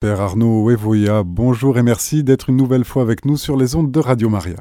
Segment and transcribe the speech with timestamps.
[0.00, 3.92] Père Arnaud Evoya, bonjour et merci d'être une nouvelle fois avec nous sur les ondes
[3.92, 4.56] de Radio Maria.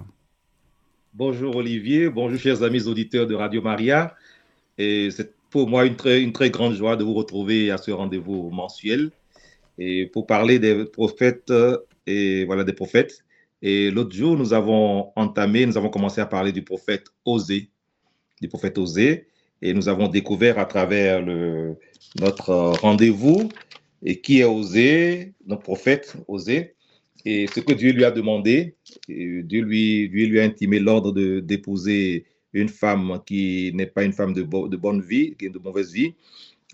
[1.13, 4.15] Bonjour Olivier, bonjour chers amis auditeurs de Radio Maria.
[4.77, 9.11] Et c'est pour moi une très, grande joie de vous retrouver à ce rendez-vous mensuel
[9.77, 11.53] et pour parler des prophètes
[12.05, 13.23] et voilà des prophètes.
[13.61, 17.69] Et l'autre jour, nous avons entamé, nous avons commencé à parler du prophète Osée,
[18.41, 19.27] du prophète Osée,
[19.61, 21.25] et nous avons découvert à travers
[22.19, 23.49] notre rendez-vous
[24.03, 26.75] et qui est Osée, notre prophète Osée,
[27.25, 28.75] et ce que Dieu lui a demandé,
[29.07, 34.41] Dieu lui, lui a intimé l'ordre d'épouser une femme qui n'est pas une femme de,
[34.41, 36.13] de, bonne vie, qui est de mauvaise vie.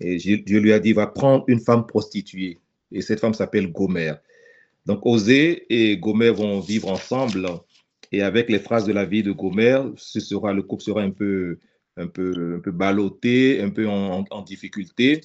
[0.00, 2.58] Et Dieu lui a dit, va prendre une femme prostituée.
[2.92, 4.14] Et cette femme s'appelle Gomer.
[4.86, 7.48] Donc Osée et Gomer vont vivre ensemble.
[8.12, 11.10] Et avec les phrases de la vie de Gomer, ce sera, le couple sera un
[11.10, 11.58] peu,
[11.96, 15.22] un peu, un peu ballotté, un peu en difficulté.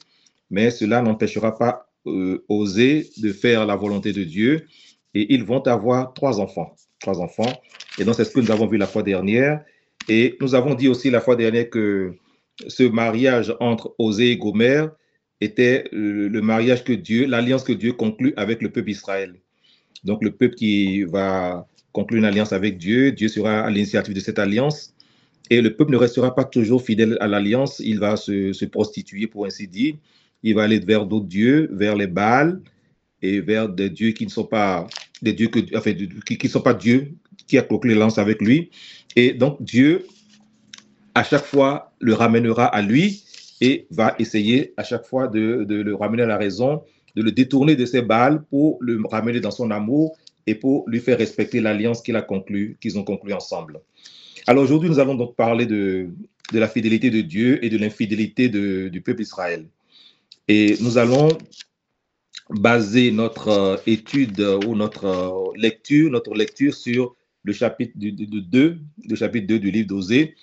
[0.50, 4.66] Mais cela n'empêchera pas euh, oser de faire la volonté de Dieu
[5.14, 6.76] et ils vont avoir trois enfants.
[7.00, 7.52] Trois enfants.
[8.00, 9.64] Et donc, c'est ce que nous avons vu la fois dernière.
[10.10, 12.16] Et nous avons dit aussi la fois dernière que
[12.68, 14.88] ce mariage entre Osée et Gomer
[15.42, 19.36] était le mariage que Dieu, l'alliance que Dieu conclut avec le peuple Israël.
[20.04, 24.20] Donc, le peuple qui va conclure une alliance avec Dieu, Dieu sera à l'initiative de
[24.20, 24.96] cette alliance.
[25.52, 29.46] Et le peuple ne restera pas toujours fidèle à l'alliance, il va se prostituer, pour
[29.46, 29.96] ainsi dire
[30.44, 32.62] il va aller vers d'autres dieux, vers les Baals
[33.22, 34.88] et vers des dieux qui ne sont pas
[35.22, 35.94] des dieux enfin,
[36.26, 37.14] qui, sont pas Dieu
[37.48, 38.72] qui a conclu l'alliance avec lui.
[39.16, 40.06] Et donc Dieu,
[41.14, 43.24] à chaque fois, le ramènera à lui
[43.60, 46.82] et va essayer à chaque fois de, le ramener à la raison,
[47.16, 51.00] de le détourner de ses Baals pour le ramener dans son amour et pour lui
[51.00, 53.82] faire respecter l'alliance qu'il a conclue, qu'ils ont conclue ensemble.
[54.48, 56.10] Alors aujourd'hui, nous allons donc parler de,
[56.52, 59.68] de la fidélité de Dieu et de l'infidélité du peuple Israël.
[60.54, 61.30] Et nous allons
[62.50, 69.16] baser notre euh, étude ou notre euh, lecture, notre lecture sur le chapitre 2, le
[69.16, 70.36] chapitre 2 du livre d'Osée,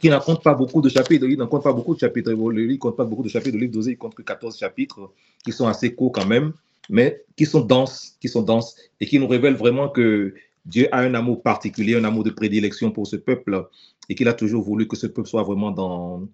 [0.00, 1.24] qui n'en compte pas beaucoup de chapitres.
[1.28, 2.32] Il n'en compte pas beaucoup de chapitres.
[2.32, 3.54] Il ne compte pas beaucoup de chapitres.
[3.54, 5.12] Le livre d'Osée, il compte que 14 chapitres
[5.44, 6.52] qui sont assez courts quand même,
[6.90, 10.34] mais qui sont denses, qui sont denses et qui nous révèlent vraiment que
[10.64, 13.68] Dieu a un amour particulier, un amour de prédilection pour ce peuple
[14.08, 16.26] et qu'il a toujours voulu que ce peuple soit vraiment dans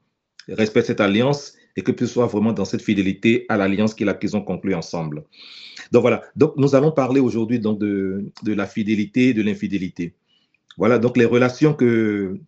[0.49, 4.43] respect cette alliance et que ce soit vraiment dans cette fidélité à l'alliance qu'ils ont
[4.43, 5.25] conclue ensemble.
[5.91, 10.15] Donc voilà, donc nous allons parler aujourd'hui donc de, de, la fidélité et de l'infidélité.
[10.77, 12.39] Voilà donc les relations que,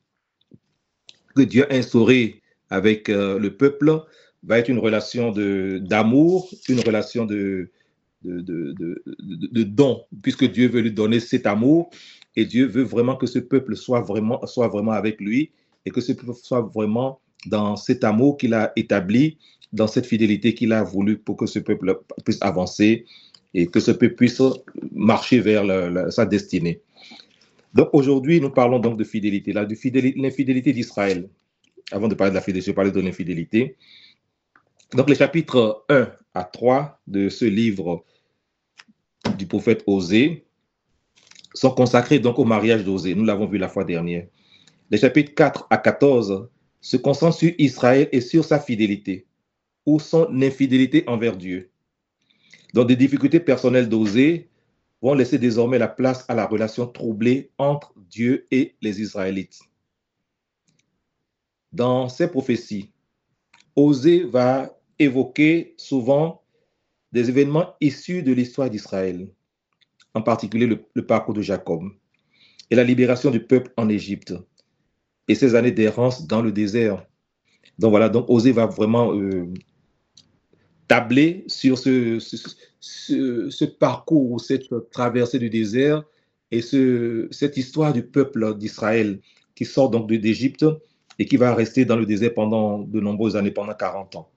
[1.35, 4.03] que Dieu a instaurées avec euh, le peuple
[4.43, 7.71] va être une relation d'amour, une relation de,
[8.23, 11.91] de, de, de, don, puisque Dieu veut lui donner cet amour
[12.37, 15.51] et Dieu veut vraiment que ce peuple soit vraiment, soit vraiment avec lui
[15.87, 19.39] et que ce peuple soit vraiment dans cet amour qu'il a établi,
[19.73, 23.05] dans cette fidélité qu'il a voulu pour que ce peuple puisse avancer
[23.55, 24.43] et que ce peuple puisse
[24.93, 25.65] marcher vers
[26.13, 26.81] sa destinée.
[27.75, 29.75] Donc aujourd'hui, nous parlons donc de fidélité, là, de
[30.21, 31.29] l'infidélité d'Israël.
[31.91, 33.77] Avant de parler de la fidélité, je parler de l'infidélité.
[34.95, 38.05] Donc les chapitres 1 à 3 de ce livre
[39.37, 40.45] du prophète Osée
[41.53, 43.15] sont consacrés donc au mariage d'Osée.
[43.15, 44.27] Nous l'avons vu la fois dernière.
[44.91, 46.49] Les chapitres 4 à 14
[46.85, 49.27] se concentre sur Israël et sur sa fidélité
[49.87, 51.71] ou son infidélité envers Dieu.
[52.75, 54.51] Donc, des difficultés personnelles d'Osée
[55.01, 59.61] vont laisser désormais la place à la relation troublée entre Dieu et les Israélites.
[61.73, 62.91] Dans ces prophéties,
[63.75, 66.43] Osée va évoquer souvent
[67.13, 69.27] des événements issus de l'histoire d'Israël,
[70.13, 71.85] en particulier le, parcours de Jacob
[72.71, 74.35] et la libération du peuple en Égypte
[75.29, 77.05] et ses années d'errance dans le désert.
[77.79, 79.47] Donc voilà, donc Osée va vraiment euh,
[80.89, 82.19] tabler sur ce,
[82.81, 86.05] ce, parcours, cette traversée du désert
[86.51, 89.21] et ce, cette histoire du peuple d'Israël
[89.55, 90.65] qui sort donc d'Égypte
[91.19, 94.29] et qui va rester dans le désert pendant de nombreuses années, pendant 40 ans.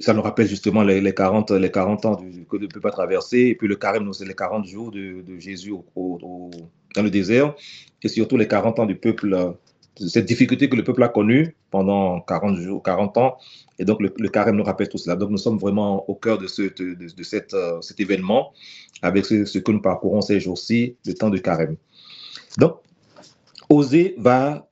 [0.00, 2.16] Ça nous rappelle justement les, 40, les 40 ans
[2.48, 5.72] que le peuple a traversé, et puis le carême, c'est les 40 jours de, Jésus
[5.94, 7.54] dans le désert,
[8.02, 9.54] et surtout les 40 ans du peuple
[9.96, 13.36] cette difficulté que le peuple a connue pendant 40 jours, 40 ans.
[13.78, 15.16] Et donc, le, carême nous rappelle tout cela.
[15.16, 16.96] Donc, nous sommes vraiment au cœur de, ce, de,
[17.54, 18.52] euh, cet événement
[19.02, 21.76] avec ce, que nous parcourons ces jours-ci, le temps de carême.
[22.58, 22.78] Donc,
[23.68, 24.68] Osée va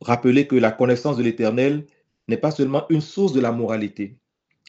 [0.00, 1.86] rappeler que la connaissance de l'éternel
[2.28, 4.16] n'est pas seulement une source de la moralité,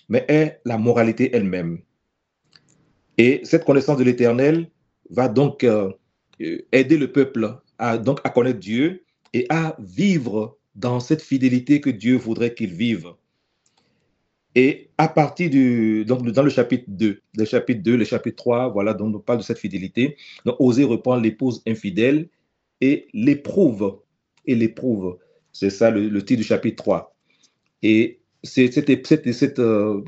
[0.09, 1.79] mais est la moralité elle-même.
[3.17, 4.69] Et cette connaissance de l'éternel
[5.09, 5.91] va donc euh,
[6.71, 11.89] aider le peuple à, donc à connaître Dieu et à vivre dans cette fidélité que
[11.89, 13.13] Dieu voudrait qu'il vive.
[14.53, 18.69] Et à partir du, donc dans le chapitre 2, le chapitre 2, le chapitre 3,
[18.69, 20.17] voilà, donc on parle de cette fidélité.
[20.45, 22.29] Donc, oser reprendre l'épouse infidèle
[22.81, 23.99] et l'éprouve.
[24.45, 25.17] Et l'éprouve.
[25.53, 27.15] C'est ça le, titre du chapitre 3.
[27.81, 30.01] Et c'est cette, cette, cette, euh,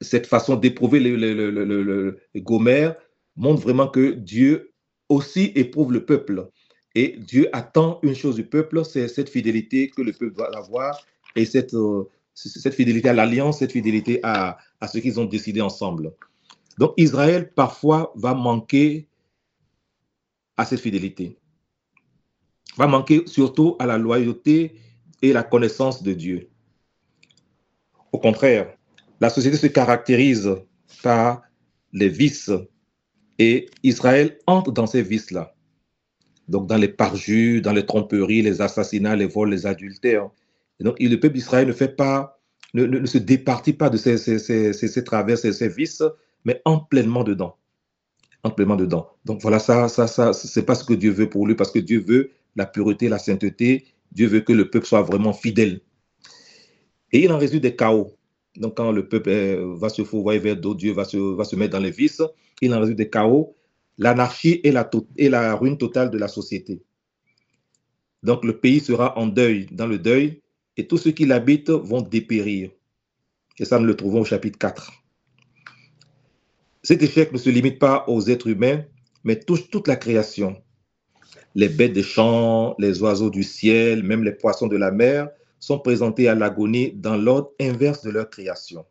[0.00, 2.20] cette, façon d'éprouver le, le,
[3.36, 4.67] montre vraiment que Dieu
[5.08, 6.48] aussi éprouve le peuple.
[6.94, 11.06] Et Dieu attend une chose du peuple, c'est cette fidélité que le peuple doit avoir
[11.36, 15.60] et cette, euh, cette fidélité à l'alliance, cette fidélité à, à ce qu'ils ont décidé
[15.60, 16.12] ensemble.
[16.78, 19.08] Donc Israël parfois va manquer
[20.56, 21.36] à cette fidélité,
[22.76, 24.74] va manquer surtout à la loyauté
[25.22, 26.48] et la connaissance de Dieu.
[28.12, 28.74] Au contraire,
[29.20, 30.56] la société se caractérise
[31.02, 31.42] par
[31.92, 32.50] les vices
[33.38, 35.54] et Israël entre dans ces vices-là.
[36.48, 40.30] Donc dans les parjures, dans les tromperies, les assassinats, les vols, les adultères.
[40.80, 42.40] Et donc le peuple d'Israël ne fait pas,
[42.74, 46.02] ne, se départit pas de ces, ces, ces, ces vices,
[46.44, 47.56] mais en pleinement dedans.
[48.42, 49.08] En pleinement dedans.
[49.24, 51.78] Donc voilà, ça, ça, ça, c'est pas ce que Dieu veut pour lui, parce que
[51.78, 53.84] Dieu veut la pureté, la sainteté.
[54.12, 55.80] Dieu veut que le peuple soit vraiment fidèle.
[57.12, 58.14] Et il en résulte des chaos.
[58.56, 61.82] Donc, quand le peuple euh, va se fourvoyer vers d'autres, Dieu va se mettre dans
[61.82, 62.22] les vices,
[62.60, 63.56] il en résulte des chaos,
[63.98, 66.82] l'anarchie et la, ruine totale de la société.
[68.22, 70.42] Donc, le pays sera en deuil, dans le deuil,
[70.76, 72.70] et tous ceux qui l'habitent vont dépérir.
[73.58, 74.92] Et ça, nous le trouvons au chapitre 4.
[76.82, 78.84] Cet échec ne se limite pas aux êtres humains,
[79.24, 80.56] mais touche toute la création.
[81.54, 85.28] Les bêtes des champs, les oiseaux du ciel, même les poissons de la mer
[85.60, 88.84] sont présentés à l'agonie dans l'ordre inverse de leur création.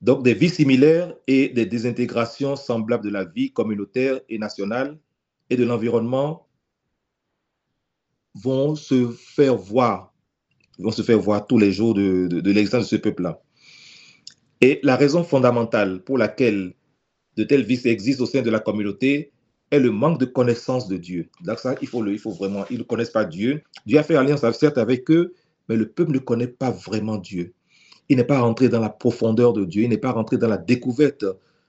[0.00, 4.98] Donc des vies similaires et des désintégrations semblables de la vie communautaire et nationale
[5.50, 6.46] et de l'environnement
[8.34, 10.14] vont se faire voir,
[11.48, 13.42] tous les jours de l'existence de ce peuple-là.
[14.60, 16.74] Et la raison fondamentale pour laquelle
[17.38, 19.32] de tels vices existent au sein de la communauté,
[19.70, 21.28] est le manque de connaissance de Dieu.
[21.42, 23.62] Donc ça, il faut, le, il faut vraiment, ils ne connaissent pas Dieu.
[23.86, 25.34] Dieu a fait alliance certes avec eux,
[25.68, 27.54] mais le peuple ne connaît pas vraiment Dieu.
[28.08, 30.58] Il n'est pas rentré dans la profondeur de Dieu, il n'est pas rentré dans la
[30.58, 31.24] découverte,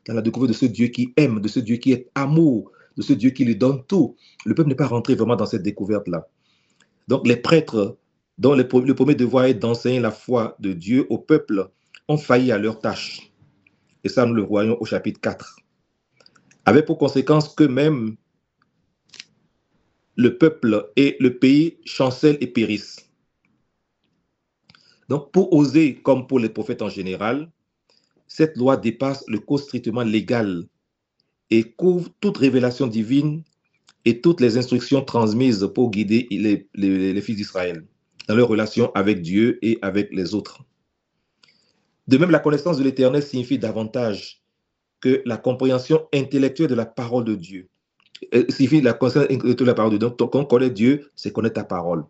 [0.08, 3.02] dans la découverte de ce Dieu qui aime, de ce Dieu qui est amour, de
[3.02, 4.16] ce Dieu qui lui donne tout.
[4.46, 6.28] Le peuple n'est pas rentré vraiment dans cette découverte-là.
[7.08, 7.98] Donc les prêtres,
[8.38, 11.70] dont le, premier devoir est d'enseigner la foi de Dieu au peuple,
[12.08, 13.32] ont failli à leur tâche.
[14.04, 15.58] Et ça, nous le voyons au chapitre 4
[16.70, 18.16] avait pour conséquence que même
[20.16, 23.09] le peuple et le pays chancellent et périssent.
[25.10, 27.50] Donc, pour oser, comme pour les prophètes en général,
[28.28, 30.66] cette loi dépasse le code strictement légal
[31.50, 33.42] et couvre toute révélation divine
[34.06, 37.86] et toutes les instructions transmises pour guider les, fils d'Israël
[38.28, 40.64] dans leur relation avec Dieu et avec les autres.
[42.08, 44.44] De même, la connaissance de l'Éternel signifie davantage
[45.02, 47.68] que la compréhension intellectuelle de la parole de Dieu.
[48.32, 50.08] Il suffit la connaissance intellectuelle de la parole de Dieu.
[50.08, 52.06] Donc, quand on connaît Dieu, c'est connaître ta parole.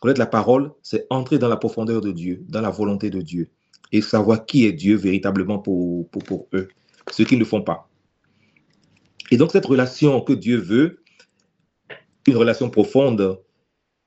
[0.00, 3.50] Connaître la parole, c'est entrer dans la profondeur de Dieu, dans la volonté de Dieu,
[3.92, 6.08] et savoir qui est Dieu véritablement pour,
[6.52, 6.68] eux,
[7.10, 7.88] ceux qui ne le font pas.
[9.30, 11.02] Et donc, cette relation que Dieu veut,
[12.26, 13.40] une relation profonde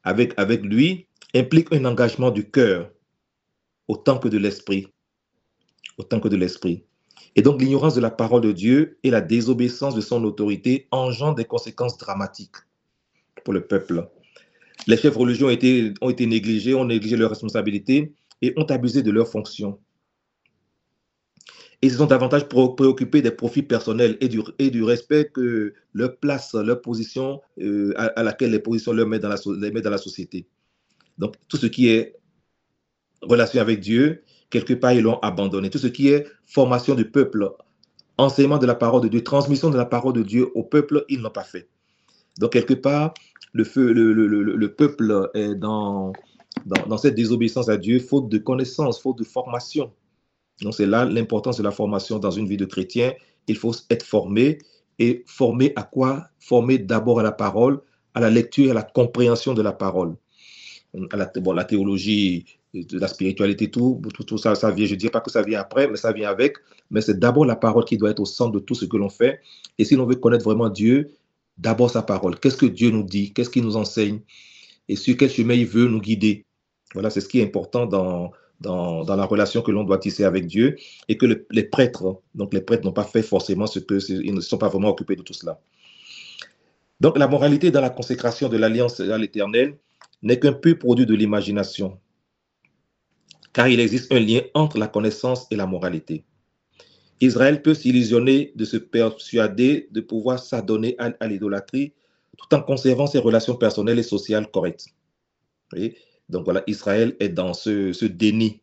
[0.03, 2.91] avec, avec lui, implique un engagement du cœur
[3.87, 4.87] autant que de l'esprit.
[5.97, 6.83] Autant que de l'esprit.
[7.35, 11.35] Et donc l'ignorance de la parole de Dieu et la désobéissance de son autorité engendrent
[11.35, 12.55] des conséquences dramatiques
[13.43, 14.09] pour le peuple.
[14.85, 19.01] Les chefs religieux ont été, ont été négligés, ont négligé leurs responsabilités et ont abusé
[19.01, 19.79] de leurs fonctions.
[21.81, 26.53] Ils sont davantage préoccupés des profits personnels et du, et du respect que leur place,
[26.53, 29.97] leur position euh, à, laquelle les positions leur mettent dans la, les mettent dans la
[29.97, 30.47] société.
[31.17, 32.15] Donc tout ce qui est
[33.21, 35.69] relation avec Dieu quelque part, ils l'ont abandonné.
[35.69, 37.49] Tout ce qui est formation du peuple,
[38.17, 41.21] enseignement de la parole de Dieu, transmission de la parole de Dieu au peuple, ils
[41.21, 41.69] n'ont pas fait.
[42.39, 43.13] Donc, quelque part,
[43.53, 46.13] le, feu, le, le, le peuple est dans,
[46.65, 49.91] dans, cette désobéissance à Dieu, faute de connaissance, faute de formation.
[50.61, 53.13] Donc, c'est là l'importance de la formation dans une vie de chrétien.
[53.47, 54.59] Il faut être formé.
[54.99, 56.27] Et formé à quoi?
[56.39, 57.81] Formé d'abord à la parole,
[58.15, 60.15] à la lecture, à la compréhension de la parole.
[61.11, 64.99] À la, bon, la théologie de la spiritualité, tout, tout, ça, ça vient, je ne
[64.99, 66.57] dis pas que ça vient après, mais ça vient avec.
[66.89, 69.09] Mais c'est d'abord la parole qui doit être au centre de tout ce que l'on
[69.09, 69.39] fait.
[69.77, 71.11] Et si l'on veut connaître vraiment Dieu,
[71.57, 72.39] d'abord sa parole.
[72.39, 73.33] Qu'est-ce que Dieu nous dit?
[73.33, 74.21] Qu'est-ce qu'il nous enseigne?
[74.87, 76.45] Et sur quel chemin il veut nous guider?
[76.93, 80.77] Voilà, c'est ce qui est important dans, la relation que l'on doit tisser avec Dieu.
[81.07, 84.41] Et que les prêtres, donc les prêtres n'ont pas fait forcément ce que, ils ne
[84.41, 85.59] sont pas vraiment occupés de tout cela.
[86.99, 89.77] Donc la moralité dans la consécration de l'alliance à l'éternel
[90.23, 91.99] n'est qu'un peu produit de l'imagination
[93.57, 96.23] car il existe un lien entre la connaissance et la moralité.
[97.21, 101.93] Israël peut s'illusionner de se persuader de pouvoir s'adonner à, l'idolâtrie
[102.37, 104.87] tout en conservant ses relations personnelles et sociales correctes.
[106.29, 108.61] Donc voilà, Israël est dans ce, déni,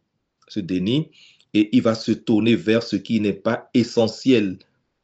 [0.48, 1.10] ce déni,
[1.54, 4.58] et il va se tourner vers ce qui n'est pas essentiel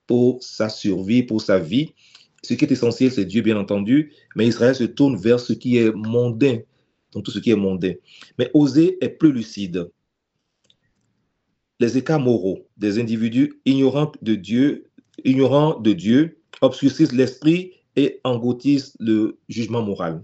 [0.06, 1.94] pour sa survie, pour sa vie.
[2.42, 5.76] Ce qui est essentiel, c'est Dieu, bien entendu, mais Israël se tourne vers ce qui
[5.78, 6.58] est mondain,
[7.12, 7.94] donc tout ce qui est mondain.
[8.38, 9.88] Mais Osée est plus lucide.
[11.80, 14.90] Les écarts moraux des individus ignorants de Dieu,
[15.24, 20.22] ignorants de Dieu, obscurcissent l'esprit et engloutissent le jugement moral.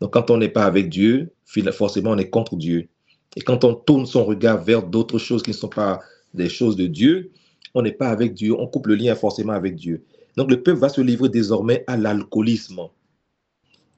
[0.00, 1.32] Donc quand on n'est pas avec Dieu,
[1.72, 2.88] forcément on est contre Dieu.
[3.36, 6.00] Et quand on tourne son regard vers d'autres choses qui ne sont pas
[6.32, 7.32] des choses de Dieu,
[7.74, 10.04] on n'est pas avec Dieu, on coupe le lien forcément avec Dieu.
[10.36, 12.82] Donc le peuple va se livrer désormais à l'alcoolisme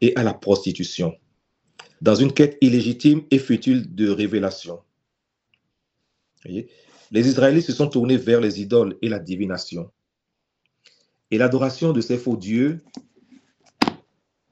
[0.01, 1.15] et à la prostitution,
[2.01, 4.81] dans une quête illégitime et futile de révélation.
[6.45, 9.91] Les Israélites se sont tournés vers les idoles et la divination.
[11.31, 12.81] Et l'adoration de ces faux dieux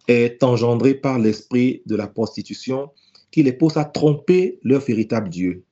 [0.08, 2.90] est engendrée par l'esprit de la prostitution
[3.30, 5.64] qui les pousse à tromper leur véritable Dieu.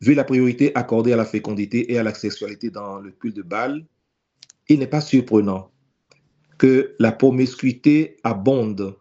[0.00, 3.42] Vu la priorité accordée à la fécondité et à la sexualité dans le culte de
[3.42, 3.84] Baal,
[4.68, 5.70] il n'est pas surprenant
[6.56, 8.96] que la promiscuité abonde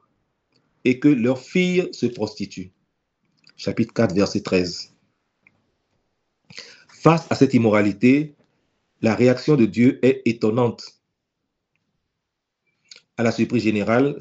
[0.86, 2.72] et que leurs filles se prostituent.
[3.58, 4.97] Chapitre 4, verset 13.
[7.08, 8.36] Face à cette immoralité,
[9.00, 11.00] la réaction de Dieu est étonnante.
[13.16, 14.18] À la surprise générale,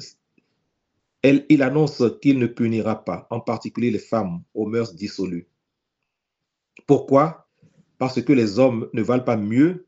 [1.21, 5.49] il annonce qu'il ne punira pas, en particulier les femmes aux mœurs dissolues.
[6.85, 7.49] Pourquoi?
[7.97, 9.85] Parce que les hommes ne valent pas mieux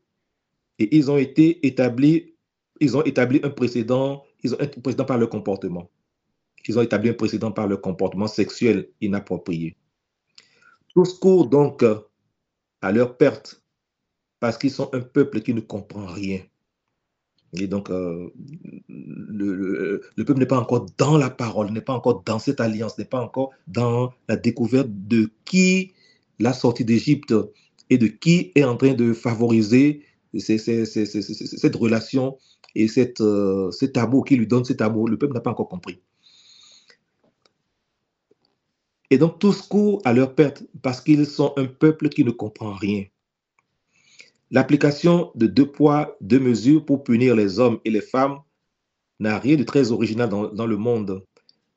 [0.78, 2.34] et ils ont été établis,
[2.80, 5.90] ils ont établi un précédent, ils ont un précédent par leur comportement.
[6.68, 9.74] Ils ont établi un précédent par leur comportement sexuel inapproprié.
[10.94, 11.82] Tous courent donc
[12.82, 13.62] à leur perte
[14.40, 16.40] parce qu'ils sont un peuple qui ne comprend rien.
[17.58, 18.30] Et donc, euh,
[18.88, 22.96] le, le, peuple n'est pas encore dans la parole, n'est pas encore dans cette alliance,
[22.96, 25.92] n'est pas encore dans la découverte de qui
[26.38, 27.34] la sortie d'Égypte
[27.90, 30.04] et de qui est en train de favoriser
[30.38, 32.38] cette relation
[32.76, 35.08] et cette, euh, cet amour, qui lui donne cet amour.
[35.08, 36.00] Le peuple n'a pas encore compris.
[39.10, 42.72] Et donc tous courent à leur perte parce qu'ils sont un peuple qui ne comprend
[42.72, 43.04] rien.
[44.52, 48.38] L'application de deux poids, deux mesures pour punir les hommes et les femmes
[49.20, 51.24] n'a rien de très original dans, le monde.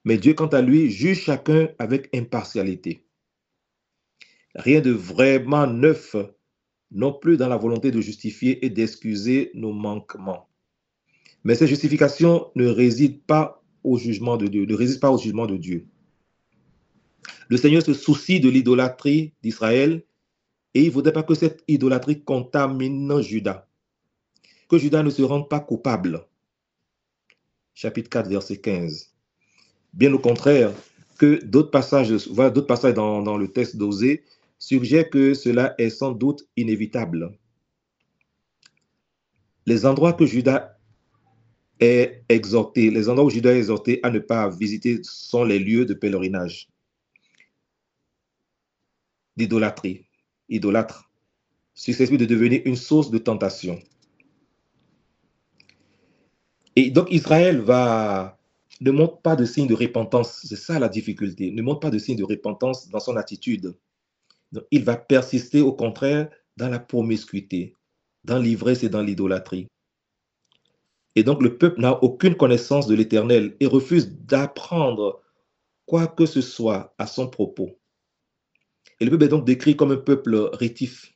[0.06, 3.06] Mais Dieu, quant à lui, juge chacun avec impartialité.
[4.56, 6.16] Rien de vraiment neuf
[6.92, 10.48] non plus dans la volonté de justifier et d'excuser nos manquements.
[11.44, 15.46] Mais cette justification ne réside pas au jugement de Dieu, ne résiste pas au jugement
[15.46, 15.88] de Dieu.
[17.50, 20.04] Le Seigneur se soucie de l'idolâtrie d'Israël
[20.74, 23.68] et il ne voudrait pas que cette idolâtrie contamine Judas,
[24.70, 26.26] que Judas ne se rende pas coupable.
[27.74, 29.14] Chapitre 4, verset 15.
[29.94, 30.72] Bien au contraire,
[31.18, 34.24] que d'autres passages, d'autres passages dans, le texte d'Osée
[34.58, 37.38] suggère que cela est sans doute inévitable.
[39.66, 40.78] Les endroits que Judas
[41.80, 45.86] est exhorté, les endroits où Judas est exhorté à ne pas visiter sont les lieux
[45.86, 46.70] de pèlerinage,
[49.38, 50.06] d'idolâtrie,
[50.50, 51.12] idolâtre,
[51.74, 53.80] susceptible de devenir une source de tentation.
[56.76, 58.38] Et donc Israël va
[58.82, 62.00] ne montre pas de signe de repentance, c'est ça la difficulté, ne montre pas de
[62.00, 63.76] signe de repentance dans son attitude
[64.72, 67.76] il va persister au contraire dans la promiscuité,
[68.24, 69.68] dans l'ivresse et dans l'idolâtrie.
[71.16, 75.22] Et donc le peuple n'a aucune connaissance de l'Éternel et refuse d'apprendre
[75.86, 77.80] quoi que ce soit à son propos.
[79.04, 81.14] Et le peuple est donc décrit comme un peuple rétif,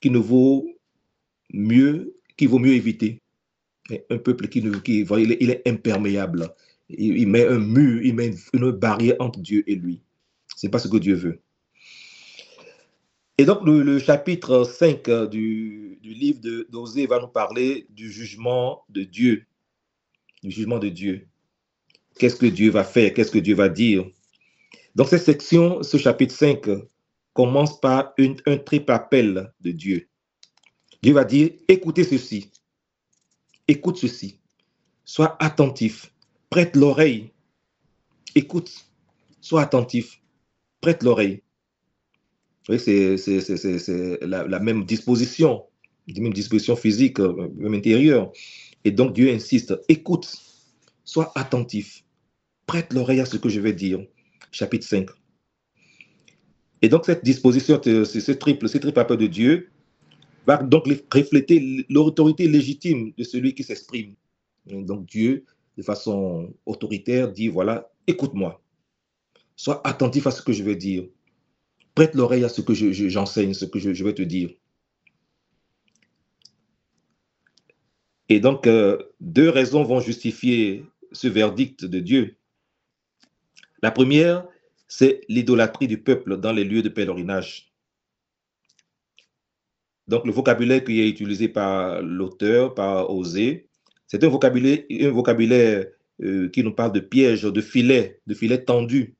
[0.00, 0.64] qui ne vaut
[1.52, 3.20] mieux, qui vaut mieux éviter.
[4.08, 6.54] Un peuple qui, il, est, imperméable.
[6.88, 10.00] Il, met un mur, il met une barrière entre Dieu et lui.
[10.54, 11.40] Ce n'est pas ce que Dieu veut.
[13.36, 16.38] Et donc, le, chapitre 5 euh, du, livre
[16.70, 19.46] d'Osée va nous parler du jugement de Dieu.
[20.44, 21.26] Du jugement de Dieu.
[22.20, 23.12] Qu'est-ce que Dieu va faire?
[23.12, 24.08] Qu'est-ce que Dieu va dire?
[24.98, 26.66] Donc, cette section, ce chapitre 5,
[27.32, 30.08] commence par un triple appel de Dieu.
[31.02, 32.50] Dieu va dire, écoutez ceci.
[33.66, 34.40] Écoute ceci.
[35.06, 36.12] Sois attentif.
[36.50, 37.30] Prête l'oreille.
[38.34, 38.70] Écoute.
[39.40, 40.20] Sois attentif
[40.80, 41.42] prête l'oreille.
[42.78, 43.16] C'est
[44.20, 45.64] la, la, même disposition,
[46.06, 48.30] la même disposition physique, euh, même intérieure.
[48.84, 50.30] Et donc Dieu insiste, écoute,
[51.04, 52.04] sois attentif,
[52.66, 54.00] prête l'oreille à ce que je vais dire.
[54.50, 55.08] Chapitre 5.
[56.82, 59.70] Et donc cette disposition, ce triple, ce triple appel de Dieu,
[60.46, 64.14] va donc refléter l'autorité légitime de celui qui s'exprime.
[64.66, 65.44] Donc Dieu,
[65.76, 68.62] de façon autoritaire, dit, voilà, écoute-moi,
[69.56, 71.04] sois attentif à ce que je vais dire,
[71.94, 74.50] prête l'oreille à ce que j'enseigne, ce que je, vais te dire.
[78.28, 82.36] Et donc, euh, deux raisons vont justifier ce verdict de Dieu.
[83.82, 84.46] La première,
[84.88, 87.72] c'est l'idolâtrie du peuple dans les lieux de pèlerinage.
[90.08, 93.68] Donc, le vocabulaire qui est utilisé par l'auteur, par Osée,
[94.06, 95.86] c'est un vocabulaire,
[96.22, 99.14] euh, qui nous parle de pièges, de filets, de filets tendus.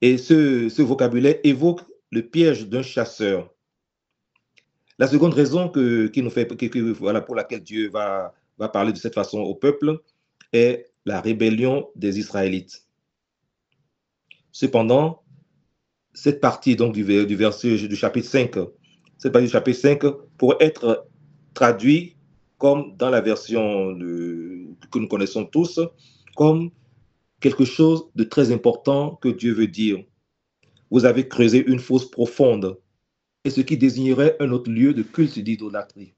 [0.00, 3.54] Et ce, vocabulaire évoque le piège d'un chasseur.
[4.98, 8.34] La seconde raison qui nous fait, pour laquelle Dieu va
[8.72, 10.00] parler de cette façon au peuple
[10.52, 12.86] est la rébellion des Israélites.
[14.52, 15.22] Cependant,
[16.12, 18.56] cette partie donc du, verset du chapitre 5,
[19.18, 20.02] cette partie du chapitre 5
[20.38, 21.06] pourrait être
[21.54, 22.16] traduite
[22.58, 25.80] comme dans la version que nous connaissons tous,
[26.36, 26.70] comme
[27.40, 30.04] quelque chose de très important que Dieu veut dire.
[30.90, 32.78] Vous avez creusé une fosse profonde,
[33.44, 36.14] et ce qui désignerait un autre lieu de culte d'idolâtrie.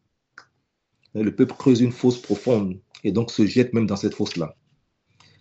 [1.15, 4.57] Le peuple creuse une fosse profonde et donc se jette même dans cette fosse-là.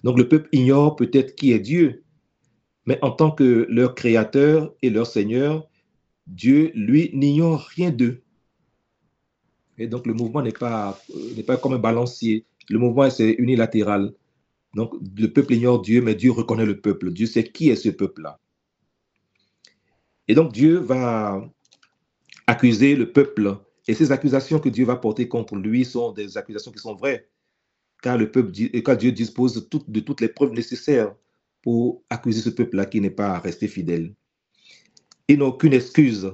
[0.03, 2.03] Donc le peuple ignore peut-être qui est Dieu,
[2.85, 5.67] mais en tant que leur créateur et leur Seigneur,
[6.27, 8.23] Dieu, lui, n'ignore rien d'eux.
[9.77, 12.45] Et donc le mouvement n'est pas, euh, n'est pas comme un balancier.
[12.69, 14.13] Le mouvement, c'est unilatéral.
[14.75, 17.11] Donc le peuple ignore Dieu, mais Dieu reconnaît le peuple.
[17.11, 18.39] Dieu sait qui est ce peuple-là.
[20.27, 21.43] Et donc Dieu va
[22.47, 23.57] accuser le peuple.
[23.88, 27.27] Et ces accusations que Dieu va porter contre lui sont des accusations qui sont vraies.
[28.01, 31.13] Car, le peuple, car Dieu dispose de toutes les preuves nécessaires
[31.61, 34.13] pour accuser ce peuple-là qui n'est pas resté fidèle.
[35.27, 36.31] Il n'a aucune excuse.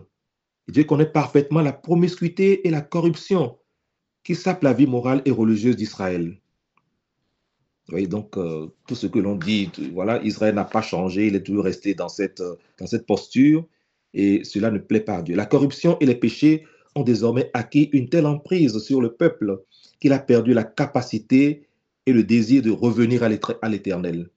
[0.67, 3.57] Dieu connaît parfaitement la promiscuité et la corruption
[4.23, 6.39] qui sapent la vie morale et religieuse d'Israël.
[7.89, 11.43] Oui, donc euh, tout ce que l'on dit, voilà, Israël n'a pas changé, il est
[11.43, 13.65] toujours resté dans cette, euh, dans cette posture
[14.13, 15.35] et cela ne plaît pas à Dieu.
[15.35, 19.63] La corruption et les péchés ont désormais acquis une telle emprise sur le peuple
[20.01, 21.67] qu'il a perdu la capacité
[22.05, 24.29] et le désir de revenir à l'éternel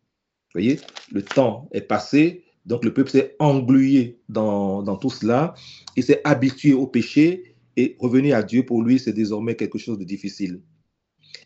[0.55, 0.81] voyez,
[1.13, 5.55] le temps est passé, donc le peuple s'est englué dans, tout cela,
[5.97, 9.99] il s'est habitué au péché et revenir à Dieu pour lui, c'est désormais quelque chose
[9.99, 10.61] de difficile.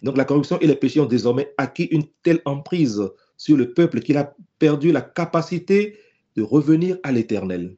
[0.03, 3.03] Donc la corruption et les péchés ont désormais acquis une telle emprise
[3.37, 5.97] sur le peuple qu'il a perdu la capacité
[6.37, 7.77] de revenir à l'éternel.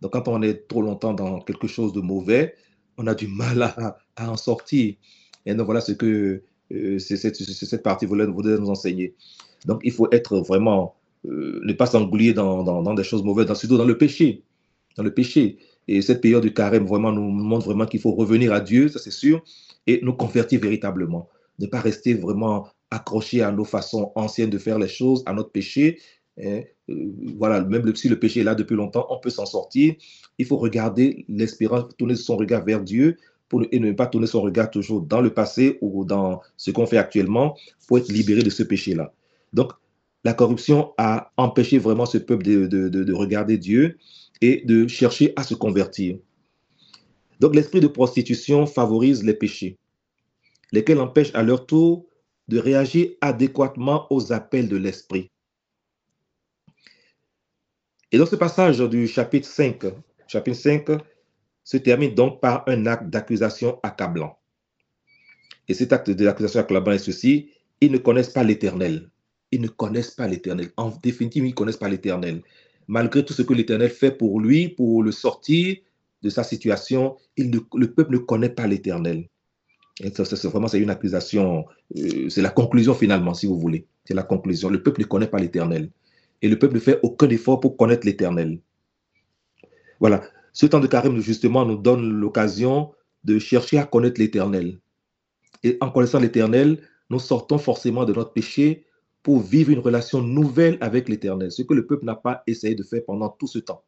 [0.00, 2.54] Donc quand on est trop longtemps dans quelque chose de mauvais,
[2.96, 3.98] on a du mal à,
[4.30, 4.94] en sortir.
[5.46, 9.14] Et donc voilà ce que euh, cette, cette, partie voulait nous enseigner.
[9.64, 10.94] Donc, il faut être vraiment,
[11.26, 14.42] euh, ne pas s'engouiller dans, des choses mauvaises, dans, surtout dans le péché.
[14.96, 15.58] Dans le péché.
[15.88, 18.98] Et cette période du carême vraiment nous montre vraiment qu'il faut revenir à Dieu, ça
[18.98, 19.42] c'est sûr,
[19.86, 21.28] et nous convertir véritablement.
[21.58, 25.50] Ne pas rester vraiment accroché à nos façons anciennes de faire les choses, à notre
[25.50, 25.98] péché.
[26.42, 26.62] Hein.
[26.90, 29.94] Euh, voilà, même si le péché est là depuis longtemps, on peut s'en sortir.
[30.38, 33.16] Il faut regarder l'espérance, tourner son regard vers Dieu
[33.70, 36.96] et ne pas tourner son regard toujours dans le passé ou dans ce qu'on fait
[36.96, 39.12] actuellement pour être libéré de ce péché-là.
[39.54, 39.72] Donc,
[40.24, 43.98] la corruption a empêché vraiment ce peuple de, regarder Dieu
[44.40, 46.18] et de chercher à se convertir.
[47.40, 49.78] Donc, l'esprit de prostitution favorise les péchés,
[50.72, 52.06] lesquels empêchent à leur tour
[52.48, 55.30] de réagir adéquatement aux appels de l'esprit.
[58.10, 59.84] Et dans ce passage du chapitre 5,
[60.26, 60.86] chapitre 5
[61.62, 64.36] se termine donc par un acte d'accusation accablant.
[65.68, 69.10] Et cet acte d'accusation accablant est ceci, ils ne connaissent pas l'Éternel
[69.54, 70.70] ils ne connaissent pas l'Éternel.
[70.76, 72.42] En définitive, ils ne connaissent pas l'Éternel.
[72.88, 75.76] Malgré tout ce que l'Éternel fait pour lui, pour le sortir
[76.22, 79.28] de sa situation, le peuple ne connaît pas l'Éternel.
[80.00, 83.86] c'est vraiment une accusation, euh, c'est la conclusion finalement, si vous voulez.
[84.04, 84.68] C'est la conclusion.
[84.68, 85.90] Le peuple ne connaît pas l'Éternel.
[86.42, 88.60] Et le peuple ne fait aucun effort pour connaître l'Éternel.
[90.00, 90.22] Voilà.
[90.52, 92.92] Ce temps de carême, justement, nous donne l'occasion
[93.24, 94.78] de chercher à connaître l'Éternel.
[95.62, 98.84] Et en connaissant l'Éternel, nous sortons forcément de notre péché
[99.24, 102.82] pour vivre une relation nouvelle avec l'Éternel, ce que le peuple n'a pas essayé de
[102.82, 103.82] faire pendant tout ce temps.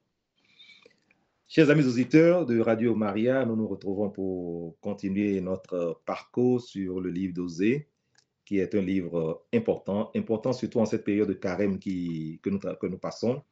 [1.47, 7.11] Chers amis auditeurs de Radio Maria, nous nous retrouvons pour continuer notre parcours sur le
[7.11, 7.87] livre d'Osée,
[8.47, 12.87] qui est un livre important, important surtout en cette période de carême que, nous, que
[12.87, 13.43] nous passons.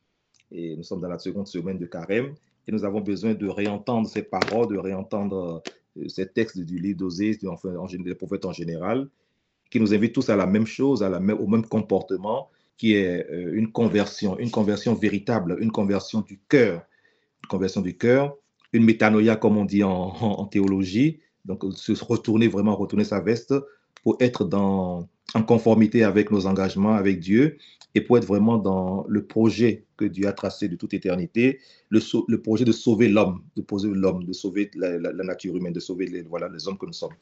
[0.50, 2.34] Et nous sommes dans la seconde semaine de carême
[2.66, 5.62] et nous avons besoin de réentendre ces paroles, de réentendre
[5.98, 9.10] euh, ces textes du livre d'Osée, enfin, des prophètes en général,
[9.74, 13.72] qui nous invite tous à la même chose, au même comportement, qui est euh, une
[13.72, 16.82] conversion, une conversion véritable, une conversion du cœur,
[17.42, 18.36] une conversion du cœur,
[18.72, 23.52] une métanoïa comme on dit en, théologie, donc se retourner vraiment, retourner sa veste
[24.04, 27.56] pour être dans, en conformité avec nos engagements avec Dieu
[27.96, 31.58] et pour être vraiment dans le projet que Dieu a tracé de toute éternité,
[31.90, 36.06] le, projet de sauver l'homme, de poser l'homme, de sauver la, nature humaine, de sauver
[36.06, 37.14] les hommes que nous sommes.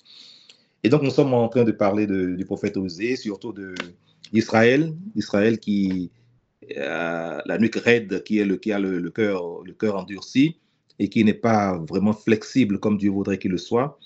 [0.84, 3.74] Et donc nous sommes en train de parler du prophète Osée, surtout de,
[4.32, 6.10] Israël, Israël qui
[6.76, 8.56] a euh, la nuque raide, qui, a le,
[9.10, 10.56] cœur, le cœur endurci
[10.98, 13.98] et qui n'est pas vraiment flexible comme Dieu voudrait qu'il le soit.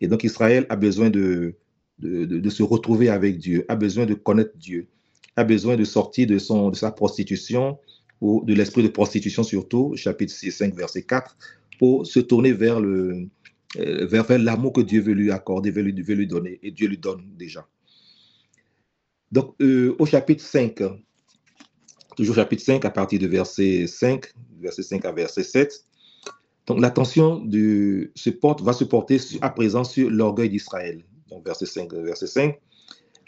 [0.00, 1.54] Et donc Israël a besoin de,
[2.00, 4.88] de, se retrouver avec Dieu, a besoin de connaître Dieu,
[5.36, 7.78] a besoin de sortir de, son, de sa prostitution
[8.20, 11.36] ou de l'esprit de prostitution surtout, chapitre 6, 5, verset 4,
[11.78, 13.28] pour se tourner vers le
[13.78, 17.22] euh, vers, l'amour que Dieu veut lui accorder, veut lui, donner, et Dieu lui donne
[17.36, 17.66] déjà.
[19.30, 20.82] Donc, euh, au chapitre 5,
[22.16, 24.26] toujours chapitre 5, à partir de verset 5,
[24.60, 25.86] verset 5 à verset 7,
[26.66, 27.48] donc l'attention
[28.40, 31.04] porte, va se porter à présent sur l'orgueil d'Israël.
[31.28, 32.58] Donc, verset 5, verset 5.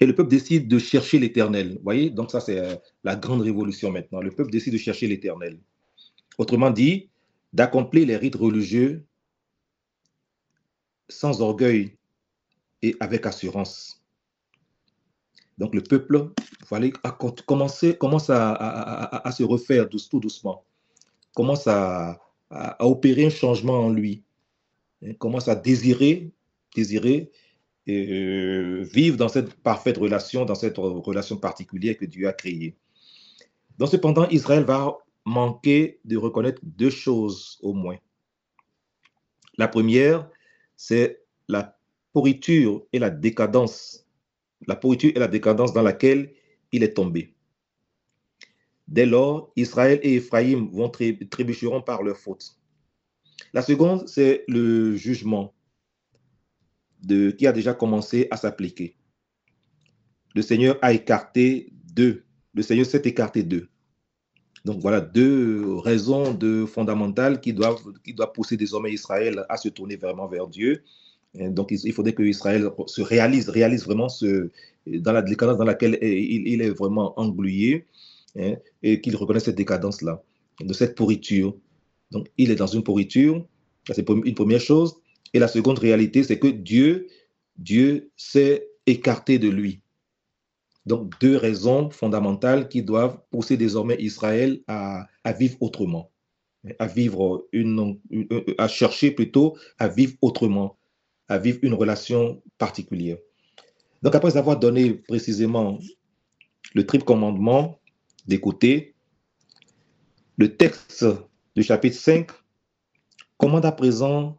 [0.00, 1.74] Et le peuple décide de chercher l'éternel.
[1.76, 4.20] Vous voyez, donc ça, c'est euh, la grande révolution maintenant.
[4.20, 5.59] Le peuple décide de chercher l'éternel.
[6.37, 7.09] Autrement dit,
[7.52, 9.04] d'accomplir les rites religieux
[11.09, 11.97] sans orgueil
[12.83, 14.03] et avec assurance.
[15.59, 16.33] Donc le peuple
[16.64, 16.93] fallait
[17.47, 20.64] commencer, commence à, se refaire tout doucement,
[21.35, 22.21] commence à,
[22.81, 24.23] opérer un changement en lui,
[25.05, 26.31] hein, commence à désirer,
[26.75, 27.31] désirer
[27.88, 32.77] euh, vivre dans cette parfaite relation, dans cette relation particulière que Dieu a créée.
[33.79, 37.97] Donc cependant, Israël va manquer de reconnaître deux choses au moins.
[39.57, 40.29] La première,
[40.77, 41.79] c'est la
[42.13, 44.05] pourriture et la décadence
[44.67, 46.33] la pourriture et la décadence dans laquelle
[46.73, 47.35] il est tombé.
[48.87, 52.59] Dès lors, Israël et Ephraïm vont trébucheront par leur faute.
[53.53, 55.55] La seconde, c'est le jugement
[57.07, 58.97] qui a déjà commencé à s'appliquer.
[60.35, 62.25] Le Seigneur a écarté deux.
[62.55, 63.69] Le Seigneur s'est écarté d'eux.
[64.64, 69.68] Donc voilà deux raisons de fondamentales qui doivent, qui doivent pousser désormais Israël à se
[69.68, 70.83] tourner vraiment vers Dieu
[71.35, 74.50] donc, il faudrait que Israël se réalise, réalise vraiment ce,
[74.87, 77.87] dans la décadence dans laquelle il, est vraiment englué
[78.38, 80.22] hein, et qu'il reconnaisse cette décadence-là,
[80.61, 81.57] de cette pourriture.
[82.12, 83.44] Donc, il est dans une pourriture,
[83.90, 84.94] c'est une première chose.
[85.33, 87.09] Et la seconde réalité, c'est que Dieu,
[87.59, 89.81] Dieu s'est écarté de lui.
[90.87, 95.07] Donc, deux raisons fondamentales qui doivent pousser désormais Israël à,
[95.38, 96.11] vivre autrement,
[96.79, 97.99] à vivre une,
[98.59, 100.79] à chercher plutôt à vivre autrement
[101.29, 103.18] à vivre une relation particulière.
[104.03, 105.79] Donc après avoir donné précisément
[106.75, 107.81] le triple commandement
[108.27, 108.94] d'écouter,
[110.37, 111.07] le texte
[111.57, 112.31] du chapitre 5
[113.38, 114.38] commande à présent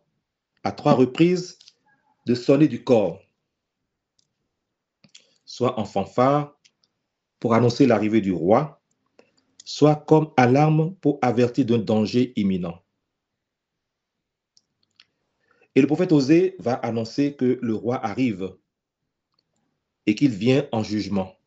[0.64, 1.58] à trois reprises
[2.26, 3.20] de sonner du corps,
[5.56, 6.60] soit en fanfare
[7.40, 8.84] pour annoncer l'arrivée du roi,
[9.64, 12.84] soit comme alarme pour avertir d'un danger imminent.
[15.74, 18.54] Et le prophète Osée va annoncer que le roi arrive
[20.06, 21.38] et qu'il vient en jugement.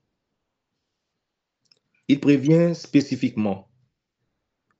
[2.08, 3.70] Il prévient spécifiquement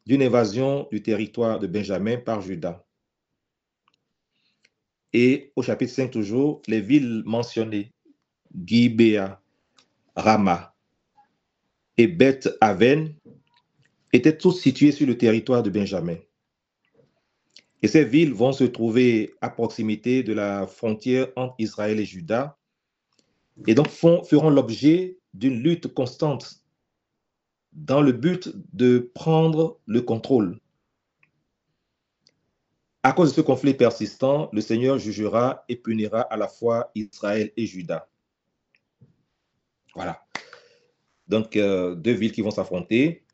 [0.06, 2.82] d'une évasion du territoire de Benjamin par Judas.
[5.12, 7.92] Et au chapitre 5 toujours, les villes mentionnées,
[8.64, 9.40] Gibea,
[10.16, 10.74] Rama
[11.96, 13.14] et Beth Aven,
[14.12, 16.16] étaient toutes situées sur le territoire de Benjamin.
[17.82, 22.56] Et ces villes vont se trouver à proximité de la frontière entre Israël et Juda,
[23.66, 26.62] et donc feront l'objet d'une lutte constante
[27.72, 30.58] dans le but de prendre le contrôle.
[33.02, 37.52] À cause de ce conflit persistant, le Seigneur jugera et punira à la fois Israël
[37.56, 38.08] et Juda.
[39.98, 40.22] Voilà.
[41.26, 43.24] Donc, euh, deux villes qui vont s'affronter.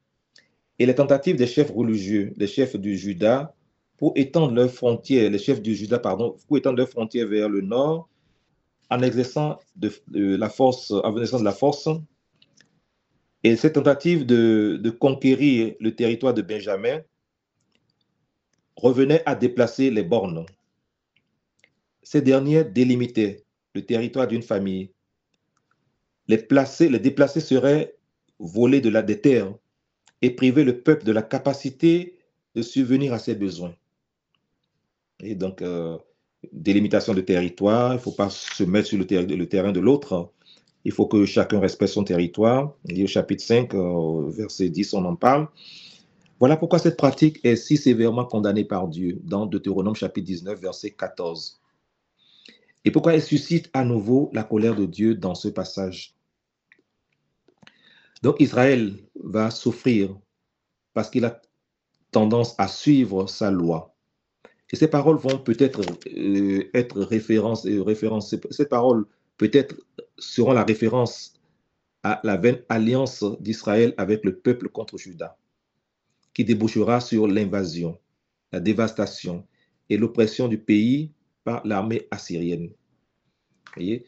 [0.79, 3.55] Et les tentatives des chefs religieux, des chefs du Juda,
[3.99, 7.61] pour étendre leurs frontières, les chefs du Juda, pardon, pour étendre leurs frontières vers le
[7.61, 8.09] nord,
[8.89, 11.91] en exerçant de, la force, en exerçant de la force.
[13.43, 17.03] Et cette tentative de, de, conquérir le territoire de Benjamin
[18.75, 20.47] revenait à déplacer les bornes.
[22.03, 24.94] Ces dernières délimitaient le territoire d'une famille.
[26.29, 27.95] Les, déplacés seraient
[28.39, 29.21] volés de la des
[30.23, 32.19] et priver le peuple de la capacité
[32.55, 33.75] de subvenir à ses besoins.
[35.21, 35.99] Et donc, euh,
[36.53, 39.07] délimitation de territoire, il ne faut pas se mettre sur le,
[39.47, 40.31] terrain de l'autre.
[40.85, 42.75] il faut que chacun respecte son territoire.
[42.91, 45.49] au chapitre 5, euh, verset 10, on en parle.
[46.41, 50.91] Voilà pourquoi cette pratique est si sévèrement condamnée par Dieu dans Deutéronome chapitre 19, verset
[50.91, 51.61] 14.
[52.85, 56.15] Et pourquoi elle suscite à nouveau la colère de Dieu dans ce passage?
[58.23, 60.17] Donc Israël va souffrir
[60.93, 61.41] parce qu'il a
[62.11, 63.95] tendance à suivre sa loi.
[64.73, 65.83] Et ces paroles vont peut-être
[66.17, 69.05] euh, être référence, euh, référence, ces paroles
[69.37, 69.75] peut-être
[70.19, 71.35] seront la référence
[72.03, 75.37] à la vaine alliance d'Israël avec le peuple contre Juda,
[76.33, 77.99] qui débouchera sur l'invasion,
[78.53, 79.47] la dévastation
[79.91, 81.13] et l'oppression du pays
[81.45, 82.71] par l'armée assyrienne.
[83.75, 84.05] Voyez?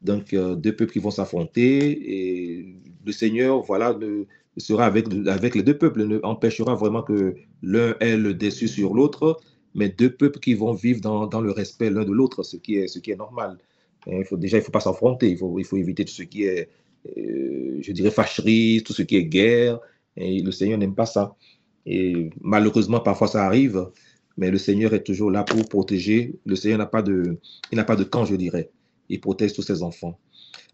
[0.00, 3.98] Donc, euh, deux peuples qui vont s'affronter et le Seigneur, voilà,
[4.56, 8.94] sera avec, avec les deux peuples, ne empêchera vraiment que l'un ait le dessus sur
[8.94, 9.40] l'autre,
[9.74, 12.76] mais deux peuples qui vont vivre dans, dans le respect l'un de l'autre, ce, qui
[12.76, 13.58] est, ce qui est normal.
[14.24, 16.44] Faut, déjà, il ne faut pas s'affronter, il faut, il faut éviter tout ce qui
[16.44, 16.70] est,
[17.16, 19.80] euh, je dirais, fâcherie, tout ce qui est guerre,
[20.16, 21.36] et le Seigneur n'aime pas ça.
[21.84, 23.90] Et malheureusement, parfois ça arrive,
[24.38, 26.38] mais le Seigneur est toujours là pour protéger.
[26.46, 27.40] Le Seigneur n'a pas de,
[28.04, 28.70] camp, je dirais.
[29.08, 30.20] Il protège tous ses enfants.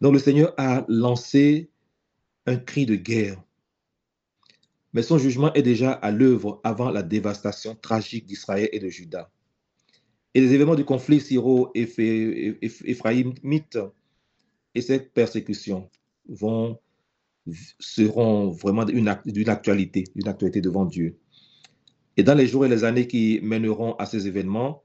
[0.03, 1.70] Donc le Seigneur a lancé
[2.44, 3.42] un cri de guerre.
[4.92, 9.31] Mais son jugement est déjà à l'œuvre avant la dévastation tragique d'Israël et de Juda.
[10.35, 13.79] Et les événements du conflit syro-éphraïmite
[14.74, 15.88] et cette persécution
[17.79, 19.09] seront vraiment d'une
[19.48, 21.18] actualité, d'une actualité devant Dieu.
[22.16, 24.83] Et dans les jours et les années qui mèneront à ces événements,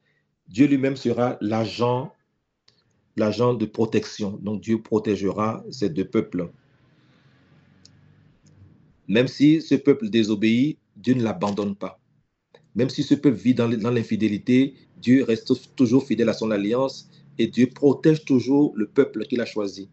[0.47, 2.11] Dieu lui-même sera l'agent,
[3.15, 4.39] de protection.
[4.41, 6.51] Donc Dieu protégera ces deux peuples.
[9.07, 11.99] Même si ce peuple désobéit, Dieu ne l'abandonne pas.
[12.75, 17.47] Même si ce peuple vit dans l'infidélité, Dieu reste toujours fidèle à son alliance et
[17.47, 19.89] Dieu protège toujours le peuple qu'il a choisi.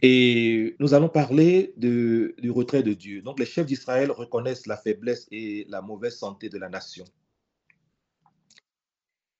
[0.00, 3.22] Et nous allons parler du retrait de Dieu.
[3.22, 7.04] Donc les chefs d'Israël reconnaissent la faiblesse et la mauvaise santé de la nation.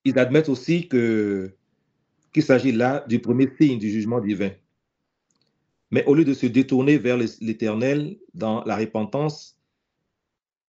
[0.05, 1.55] Ils admettent aussi que
[2.33, 4.51] qu'il s'agit là du premier signe du jugement divin.
[5.91, 9.59] Mais au lieu de se détourner vers l'Éternel dans la repentance,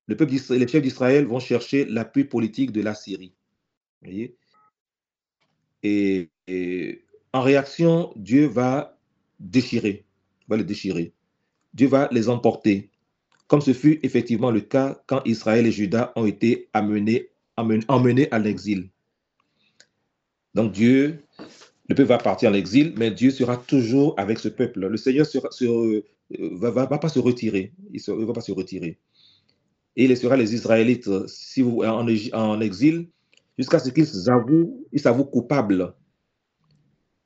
[0.08, 3.34] les chefs d'Israël vont chercher l'appui politique de la Syrie.
[4.06, 4.36] Et,
[6.47, 8.99] et, en réaction, Dieu va
[9.39, 10.06] déchirer,
[10.47, 11.13] va les déchirer.
[11.73, 12.89] Dieu va les emporter,
[13.47, 18.39] comme ce fut effectivement le cas quand Israël et Juda ont été amenés, emmenés à
[18.39, 18.89] l'exil.
[20.56, 21.23] Donc Dieu
[21.89, 24.88] le peuple va partir en exil, mais Dieu sera toujours avec ce peuple.
[24.88, 26.02] Le Seigneur ne
[26.56, 27.73] va, va, pas se retirer.
[27.91, 28.99] Il ne va pas se retirer.
[29.95, 33.08] Et il laissera les Israélites si vous, en, exil
[33.58, 34.06] jusqu'à ce qu'ils
[34.91, 35.95] ils s'avouent coupables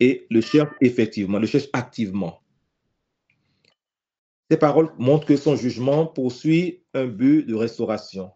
[0.04, 2.42] et le cherchent effectivement, le cherchent activement.
[4.52, 8.30] Ces paroles montrent que son jugement poursuit un but de restauration.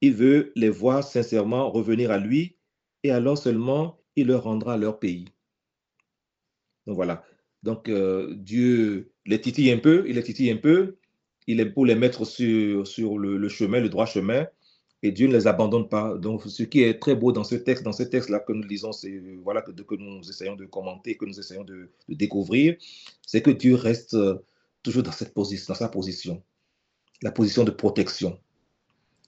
[0.00, 2.56] Il veut les voir sincèrement revenir à lui
[3.02, 5.24] et alors seulement il leur rendra leur pays.
[6.86, 7.24] Donc voilà.
[7.64, 10.98] Donc euh, Dieu les titille un peu, il les titille un peu,
[11.48, 14.46] il est pour les mettre sur, sur le, chemin, le droit chemin,
[15.02, 16.16] et Dieu ne les abandonne pas.
[16.16, 18.92] Donc ce qui est très beau dans ce texte, dans ce texte-là que nous lisons,
[18.92, 22.76] c'est voilà que, nous essayons de commenter, que nous essayons de, découvrir,
[23.26, 24.16] c'est que Dieu reste
[24.82, 26.42] toujours dans cette position, dans sa position,
[27.22, 28.38] la position de protection.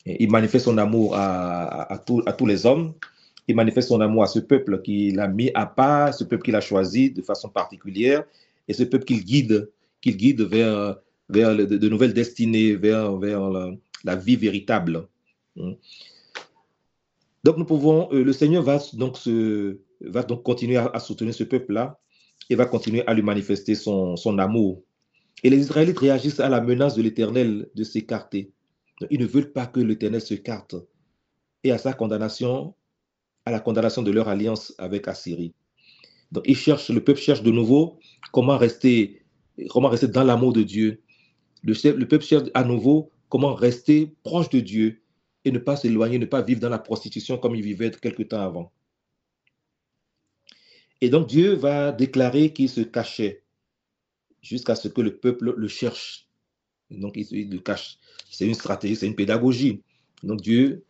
[0.06, 2.94] Il manifeste son amour à, tous les hommes,
[3.46, 6.56] il manifeste son amour à ce peuple qu'il a mis à part, ce peuple qu'il
[6.56, 8.24] a choisi de façon particulière,
[8.66, 10.96] et ce peuple qu'il guide, qu'il guide vers,
[11.28, 13.12] de, nouvelles destinées, vers
[14.04, 15.06] la, vie véritable.
[15.56, 15.72] Hmm.
[17.44, 21.98] Donc nous pouvons, euh, le Seigneur va donc, continuer à, soutenir ce peuple-là
[22.50, 24.82] et va continuer à lui manifester son, amour.
[25.42, 28.52] Et les Israélites réagissent à la menace de l'Éternel de s'écarter.
[29.10, 30.74] Ils ne veulent pas que l'Éternel s'écarte.
[31.64, 32.74] Et à sa condamnation,
[33.46, 35.54] à la condamnation de leur alliance avec Assyrie.
[36.32, 37.98] Donc, ils cherchent, le peuple cherche de nouveau
[38.32, 39.24] comment rester,
[39.70, 41.00] comment rester dans l'amour de Dieu.
[41.62, 44.99] Le peuple cherche à nouveau comment rester proche de Dieu
[45.44, 48.40] et ne pas s'éloigner, ne pas vivre dans la prostitution comme il vivait quelque temps
[48.40, 48.72] avant.
[51.00, 53.42] Et donc Dieu va déclarer qu'il se cachait
[54.42, 56.28] jusqu'à ce que le peuple le cherche.
[56.90, 57.98] Donc il, le cache.
[58.30, 59.82] C'est une stratégie, c'est une pédagogie.
[60.22, 60.84] Donc Dieu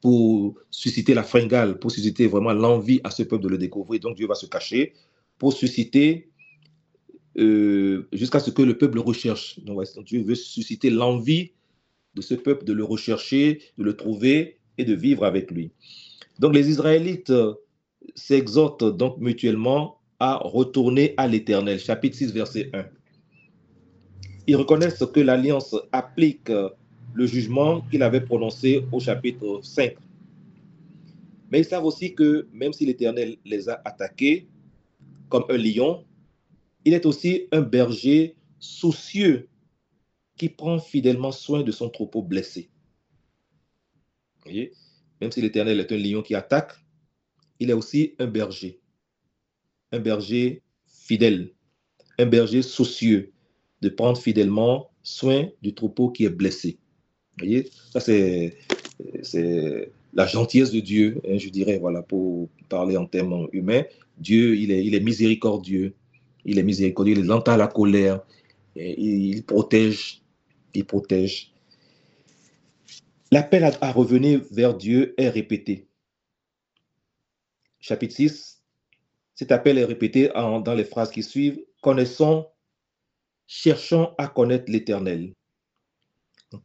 [0.00, 4.00] pour susciter la fringale, pour susciter vraiment l'envie à ce peuple de le découvrir.
[4.00, 4.92] Donc Dieu va se cacher
[5.38, 6.28] pour susciter
[7.38, 9.60] euh, jusqu'à ce que le peuple le recherche.
[9.60, 11.52] Donc Dieu veut susciter l'envie
[12.14, 15.72] de ce peuple de le rechercher, de le trouver et de vivre avec lui.
[16.38, 17.32] Donc les Israélites
[18.14, 21.78] s'exhortent donc mutuellement à retourner à l'Éternel.
[21.78, 22.84] Chapitre 6, verset 1.
[24.46, 26.50] Ils reconnaissent que l'Alliance applique
[27.14, 29.94] le jugement qu'il avait prononcé au chapitre 5.
[31.50, 34.46] Mais ils savent aussi que même si l'Éternel les a attaqués
[35.28, 36.04] comme un lion,
[36.84, 39.48] il est aussi un berger soucieux
[40.40, 42.70] qui prend fidèlement soin de son troupeau blessé.
[44.42, 44.72] voyez
[45.20, 46.72] Même si l'Éternel est un lion qui attaque,
[47.58, 48.80] il est aussi un berger.
[49.92, 51.52] Un berger fidèle,
[52.18, 53.32] un berger soucieux
[53.82, 56.78] de prendre fidèlement soin du troupeau qui est blessé.
[57.36, 58.56] Vous voyez Ça, c'est
[60.14, 63.84] la gentillesse de Dieu, hein, je dirais, voilà, pour parler en termes humains.
[64.16, 65.92] Dieu, il est, il est miséricordieux,
[66.46, 68.22] il est miséricordieux, il entend la colère,
[68.74, 70.19] il protège,
[70.74, 71.52] il protège.
[73.32, 75.86] L'appel à, revenir vers Dieu est répété.
[77.78, 78.62] Chapitre 6,
[79.34, 81.64] cet appel est répété dans les phrases qui suivent.
[81.80, 82.46] Connaissons,
[83.46, 85.32] cherchons à connaître l'Éternel.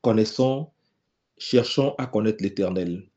[0.01, 0.71] Connaissons,
[1.37, 3.07] cherchons à connaître l'Éternel.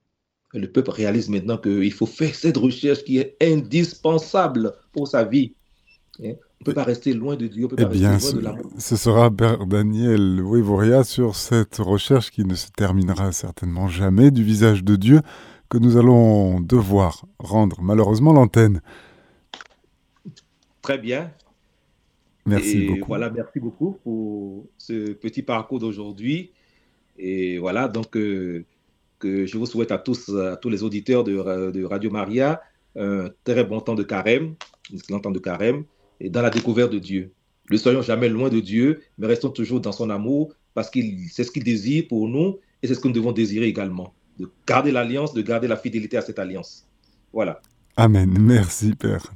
[0.53, 5.55] Le peuple réalise maintenant qu'il faut faire cette recherche qui est indispensable pour sa vie.
[6.61, 8.41] On ne peut pas rester loin de Dieu, on peut eh pas bien, rester loin
[8.41, 8.73] de l'amour.
[8.79, 14.43] Ce sera Père Daniel Wivoria sur cette recherche qui ne se terminera certainement jamais du
[14.43, 15.21] visage de Dieu
[15.69, 18.83] que nous allons devoir rendre malheureusement l'antenne.
[20.83, 21.31] Très bien.
[22.45, 23.07] Merci Et beaucoup.
[23.07, 26.51] Voilà, merci beaucoup pour ce petit parcours d'aujourd'hui.
[27.19, 28.65] Et voilà, donc euh,
[29.21, 32.61] que je vous souhaite à tous, à tous les auditeurs de, de Radio Maria,
[32.97, 34.57] un très bon temps de carême,
[34.93, 35.85] un excellent temps de carême
[36.21, 37.33] et dans la découverte de Dieu.
[37.71, 41.01] Ne soyons jamais loin de Dieu, mais restons toujours dans son amour, parce que
[41.31, 44.51] c'est ce qu'il désire pour nous, et c'est ce que nous devons désirer également, de
[44.67, 46.87] garder l'alliance, de garder la fidélité à cette alliance.
[47.33, 47.61] Voilà.
[47.97, 48.37] Amen.
[48.39, 49.33] Merci, Père.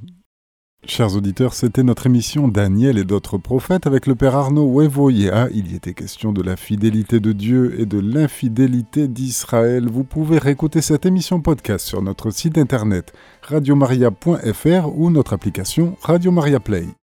[0.85, 5.47] Chers auditeurs, c'était notre émission Daniel et d'autres prophètes avec le Père Arnaud Wevoya.
[5.53, 9.87] Il y était question de la fidélité de Dieu et de l'infidélité d'Israël.
[9.89, 16.31] Vous pouvez réécouter cette émission podcast sur notre site internet radiomaria.fr ou notre application Radio
[16.31, 16.87] Maria Play.